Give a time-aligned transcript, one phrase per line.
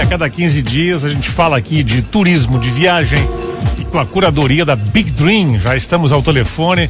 [0.00, 3.18] a cada 15 dias a gente fala aqui de turismo, de viagem
[3.80, 5.58] e com a curadoria da Big Dream.
[5.58, 6.88] Já estamos ao telefone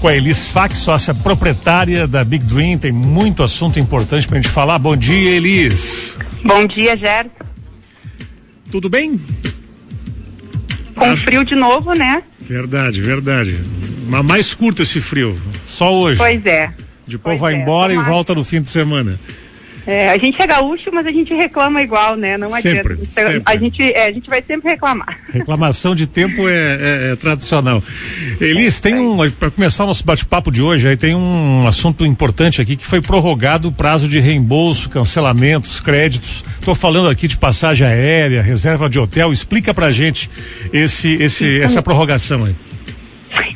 [0.00, 2.76] com a Elis Fax, sócia proprietária da Big Dream.
[2.76, 4.78] Tem muito assunto importante para a gente falar.
[4.78, 6.18] Bom dia, Elis.
[6.44, 7.30] Bom dia, Gerson.
[8.70, 9.18] Tudo bem?
[10.94, 11.22] Com Acho...
[11.24, 12.22] frio de novo, né?
[12.40, 13.58] Verdade, verdade.
[14.08, 15.40] Mas mais curto esse frio.
[15.66, 16.18] Só hoje.
[16.18, 16.72] Pois é.
[17.06, 17.62] Depois pois vai é.
[17.62, 18.06] embora Tomar.
[18.06, 19.18] e volta no fim de semana.
[19.86, 22.38] É, a gente é gaúcho, mas a gente reclama igual, né?
[22.38, 23.06] Não sempre, adianta.
[23.14, 23.42] Sempre.
[23.44, 25.18] A gente, é, a gente vai sempre reclamar.
[25.32, 27.82] Reclamação de tempo é, é, é tradicional.
[28.40, 32.60] Elis, tem um, para começar o nosso bate-papo de hoje, aí tem um assunto importante
[32.60, 36.44] aqui que foi prorrogado o prazo de reembolso, cancelamentos, créditos.
[36.58, 39.32] Estou falando aqui de passagem aérea, reserva de hotel.
[39.32, 40.30] Explica pra gente
[40.72, 42.54] esse, esse, essa prorrogação aí.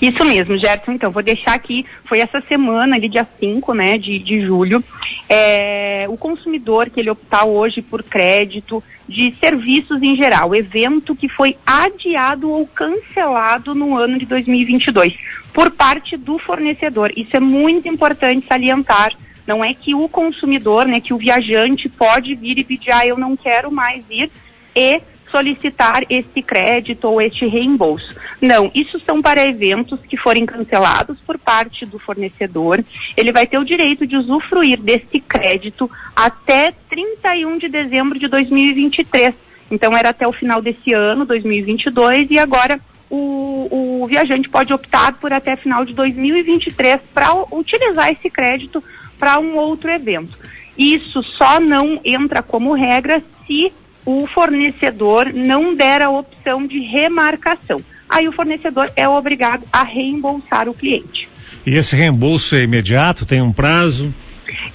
[0.01, 0.93] Isso mesmo, Gerson.
[0.93, 4.83] Então, vou deixar aqui, foi essa semana, ali, dia 5 né, de, de julho,
[5.29, 11.29] é, o consumidor que ele optar hoje por crédito de serviços em geral, evento que
[11.29, 15.15] foi adiado ou cancelado no ano de 2022
[15.53, 17.13] por parte do fornecedor.
[17.17, 19.13] Isso é muito importante salientar.
[19.47, 23.17] Não é que o consumidor, né, que o viajante pode vir e pedir, ah, eu
[23.17, 24.31] não quero mais ir
[24.75, 28.15] e solicitar este crédito ou este reembolso.
[28.41, 32.85] Não, isso são para eventos que forem cancelados por parte do fornecedor.
[33.17, 39.35] Ele vai ter o direito de usufruir deste crédito até 31 de dezembro de 2023.
[39.71, 45.15] Então era até o final desse ano, 2022, e agora o, o viajante pode optar
[45.15, 48.83] por até final de 2023 para utilizar esse crédito
[49.19, 50.37] para um outro evento.
[50.77, 53.73] Isso só não entra como regra se
[54.07, 57.83] o fornecedor não der a opção de remarcação.
[58.09, 61.29] Aí o fornecedor é obrigado a reembolsar o cliente.
[61.67, 63.27] E esse reembolso é imediato?
[63.27, 64.15] Tem um prazo?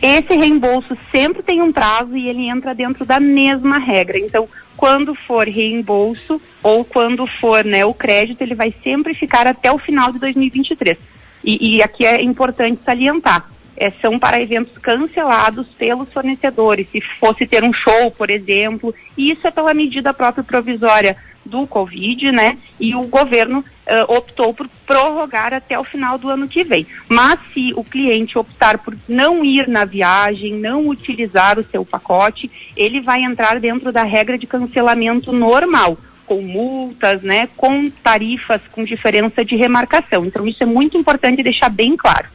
[0.02, 4.20] Esse reembolso sempre tem um prazo e ele entra dentro da mesma regra.
[4.20, 9.72] Então, quando for reembolso ou quando for né, o crédito, ele vai sempre ficar até
[9.72, 10.98] o final de 2023.
[11.44, 13.51] E, e aqui é importante salientar
[13.82, 16.88] é, são para eventos cancelados pelos fornecedores.
[16.92, 21.66] Se fosse ter um show, por exemplo, e isso é pela medida própria provisória do
[21.66, 22.60] Covid, né?
[22.80, 26.86] E o governo uh, optou por prorrogar até o final do ano que vem.
[27.10, 32.52] Mas se o cliente optar por não ir na viagem, não utilizar o seu pacote,
[32.78, 38.84] ele vai entrar dentro da regra de cancelamento normal com multas, né, com tarifas com
[38.84, 40.24] diferença de remarcação.
[40.24, 42.28] Então isso é muito importante deixar bem claro.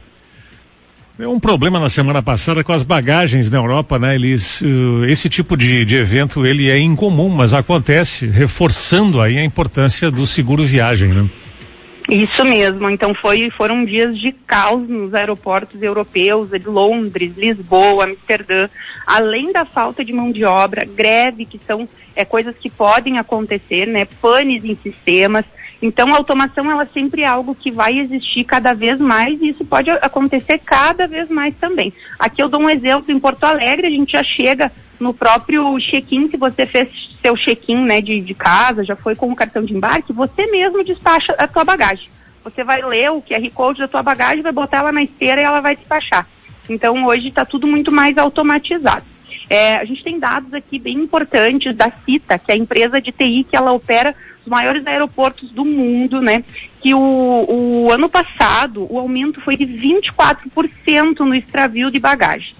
[1.19, 4.13] É um problema na semana passada com as bagagens na Europa, né?
[4.13, 9.43] Eles, uh, esse tipo de, de evento ele é incomum, mas acontece, reforçando aí a
[9.43, 11.27] importância do seguro viagem, né?
[12.07, 12.87] Isso mesmo.
[12.87, 18.69] Então foi, foram dias de caos nos aeroportos europeus, de Londres, Lisboa, Amsterdã.
[19.07, 23.87] Além da falta de mão de obra, greve, que são é, coisas que podem acontecer,
[23.87, 24.05] né?
[24.21, 25.45] Panes em sistemas.
[25.81, 29.63] Então, a automação ela sempre é algo que vai existir cada vez mais e isso
[29.63, 31.93] pode acontecer cada vez mais também.
[32.17, 36.29] Aqui eu dou um exemplo em Porto Alegre, a gente já chega no próprio check-in,
[36.29, 39.73] se você fez seu check-in né, de, de casa, já foi com o cartão de
[39.73, 42.09] embarque, você mesmo despacha a tua bagagem.
[42.43, 45.43] Você vai ler o QR Code da tua bagagem, vai botar ela na esteira e
[45.43, 46.25] ela vai despachar.
[46.69, 49.05] Então, hoje está tudo muito mais automatizado.
[49.49, 53.11] É, a gente tem dados aqui bem importantes da CITA, que é a empresa de
[53.11, 54.15] TI que ela opera
[54.47, 56.43] os maiores aeroportos do mundo, né?
[56.79, 62.55] Que o, o ano passado o aumento foi de 24% no extravio de bagagem.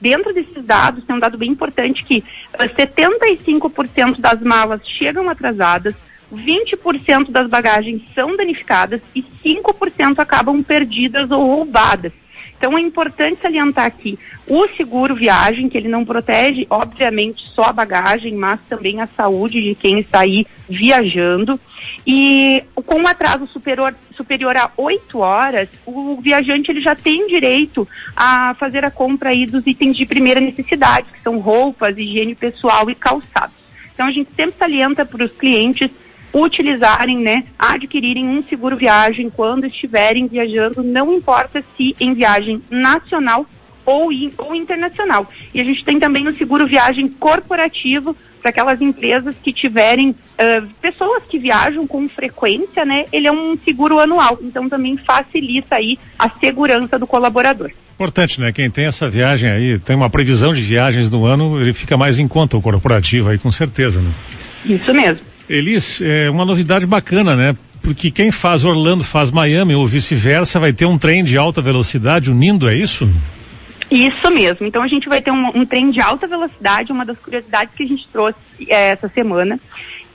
[0.00, 2.18] Dentro desses dados, tem um dado bem importante que
[2.58, 5.94] uh, eh, 75% das malas chegam atrasadas,
[6.32, 12.12] 20% das bagagens são danificadas e 5% acabam perdidas ou roubadas.
[12.58, 17.72] Então é importante salientar aqui o seguro viagem, que ele não protege, obviamente, só a
[17.72, 21.58] bagagem, mas também a saúde de quem está aí viajando.
[22.04, 27.86] E com um atraso superior, superior a oito horas, o viajante ele já tem direito
[28.16, 32.90] a fazer a compra aí dos itens de primeira necessidade, que são roupas, higiene pessoal
[32.90, 33.56] e calçados.
[33.94, 35.90] Então a gente sempre salienta para os clientes
[36.32, 43.46] utilizarem, né, adquirirem um seguro viagem quando estiverem viajando, não importa se em viagem nacional
[43.84, 45.26] ou, in, ou internacional.
[45.54, 50.66] E a gente tem também o seguro viagem corporativo para aquelas empresas que tiverem uh,
[50.80, 53.06] pessoas que viajam com frequência, né?
[53.12, 57.70] Ele é um seguro anual, então também facilita aí a segurança do colaborador.
[57.94, 58.52] Importante, né?
[58.52, 62.18] Quem tem essa viagem aí, tem uma previsão de viagens no ano, ele fica mais
[62.18, 64.12] em conta o corporativo aí, com certeza, né?
[64.64, 65.20] Isso mesmo.
[65.48, 67.56] Elis, é uma novidade bacana, né?
[67.82, 72.30] Porque quem faz Orlando faz Miami ou vice-versa vai ter um trem de alta velocidade
[72.30, 73.08] unindo, é isso?
[73.90, 74.66] Isso mesmo.
[74.66, 77.84] Então a gente vai ter um, um trem de alta velocidade, uma das curiosidades que
[77.84, 79.58] a gente trouxe é, essa semana,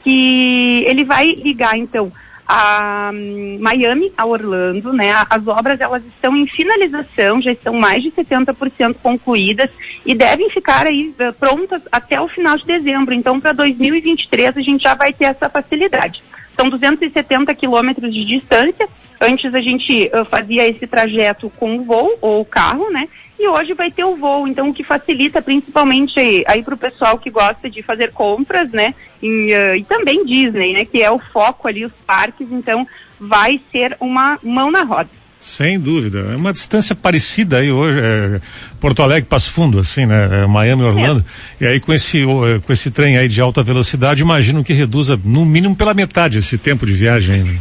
[0.03, 2.12] que ele vai ligar então
[2.48, 5.13] a um, Miami a Orlando, né?
[5.30, 9.69] As obras elas estão em finalização, já estão mais de 70% concluídas
[10.06, 13.13] e devem ficar aí uh, prontas até o final de dezembro.
[13.13, 16.24] Então, para 2023 a gente já vai ter essa facilidade.
[16.57, 18.88] São 270 quilômetros de distância.
[19.24, 23.08] Antes a gente uh, fazia esse trajeto com o voo ou carro, né?
[23.40, 26.78] E hoje vai ter o voo, então o que facilita principalmente aí, aí para o
[26.78, 28.94] pessoal que gosta de fazer compras, né?
[29.22, 30.84] Em, uh, e também Disney, né?
[30.84, 32.86] Que é o foco ali, os parques, então
[33.18, 35.10] vai ser uma mão na roda.
[35.40, 36.19] Sem dúvida.
[36.31, 38.42] É uma distância parecida aí hoje, é,
[38.80, 40.44] Porto Alegre, Passo Fundo, assim, né?
[40.44, 41.24] É, Miami, Orlando.
[41.62, 41.66] É.
[41.66, 42.24] E aí com esse,
[42.66, 46.58] com esse trem aí de alta velocidade, imagino que reduza no mínimo pela metade esse
[46.58, 47.58] tempo de viagem aí, né?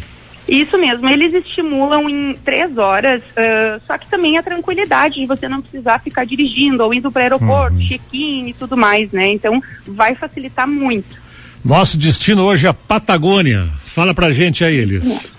[0.48, 5.48] Isso mesmo, eles estimulam em três horas, uh, só que também a tranquilidade de você
[5.48, 7.88] não precisar ficar dirigindo ou indo para o aeroporto, uhum.
[7.88, 9.28] check-in e tudo mais, né?
[9.28, 11.22] Então vai facilitar muito.
[11.64, 13.68] Nosso destino hoje é a Patagônia.
[13.84, 15.32] Fala pra gente aí, Elis.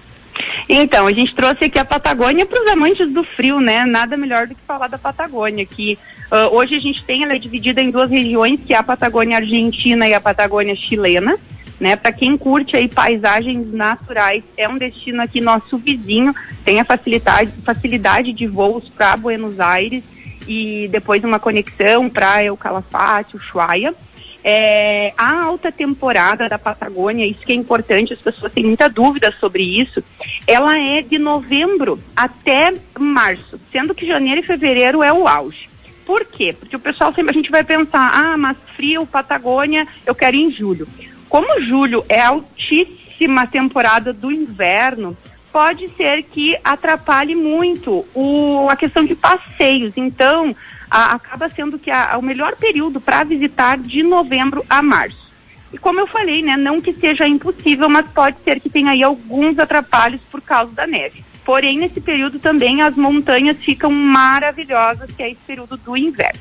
[0.69, 3.85] Então, a gente trouxe aqui a Patagônia para os amantes do frio, né?
[3.85, 5.97] Nada melhor do que falar da Patagônia, que
[6.31, 9.37] uh, hoje a gente tem, ela é dividida em duas regiões, que é a Patagônia
[9.37, 11.37] Argentina e a Patagônia Chilena.
[11.83, 16.33] Né, para quem curte aí paisagens naturais, é um destino aqui nosso vizinho,
[16.63, 20.01] tem a facilidade, facilidade de voos para Buenos Aires
[20.47, 23.93] e depois uma conexão para El Calafate, Ushuaia.
[24.41, 29.33] É, a alta temporada da Patagônia, isso que é importante, as pessoas têm muita dúvida
[29.37, 30.01] sobre isso,
[30.47, 35.69] ela é de novembro até março, sendo que janeiro e fevereiro é o auge.
[36.05, 36.55] Por quê?
[36.57, 40.43] Porque o pessoal sempre, a gente vai pensar, ah, mas frio, Patagônia, eu quero ir
[40.43, 40.87] em julho.
[41.33, 45.17] Como julho é altíssima temporada do inverno,
[45.51, 49.93] pode ser que atrapalhe muito o, a questão de passeios.
[49.97, 50.55] Então,
[50.91, 55.27] a, acaba sendo que a, a, o melhor período para visitar de novembro a março.
[55.73, 59.01] E como eu falei, né, não que seja impossível, mas pode ser que tenha aí
[59.01, 61.25] alguns atrapalhos por causa da neve.
[61.45, 66.39] Porém, nesse período também as montanhas ficam maravilhosas, que é esse período do inverno.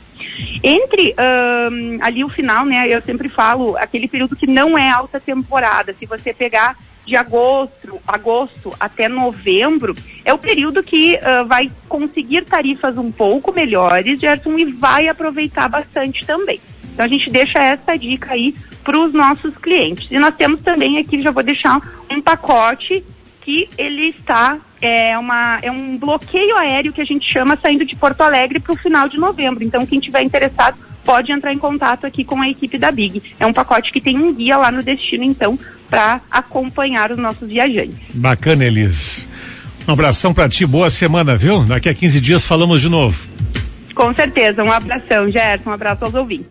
[0.63, 5.19] Entre um, ali o final, né, eu sempre falo, aquele período que não é alta
[5.19, 9.95] temporada, se você pegar de agosto, agosto até novembro,
[10.25, 15.69] é o período que uh, vai conseguir tarifas um pouco melhores, Gerson, e vai aproveitar
[15.69, 16.61] bastante também.
[16.93, 18.55] Então a gente deixa essa dica aí
[18.85, 20.11] para os nossos clientes.
[20.11, 23.05] E nós temos também aqui, já vou deixar um pacote
[23.41, 27.95] que ele está é, uma, é um bloqueio aéreo que a gente chama saindo de
[27.95, 29.63] Porto Alegre para o final de novembro.
[29.63, 33.23] Então quem tiver interessado pode entrar em contato aqui com a equipe da Big.
[33.39, 35.59] É um pacote que tem um guia lá no destino, então,
[35.89, 37.97] para acompanhar os nossos viajantes.
[38.15, 39.27] Bacana, Elis.
[39.87, 41.65] Um abração para ti, boa semana, viu?
[41.65, 43.29] Daqui a 15 dias falamos de novo.
[43.95, 46.47] Com certeza, um abração, Gerson, um abraço aos ouvintes.